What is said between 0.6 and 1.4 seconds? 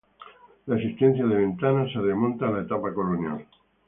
La existencia de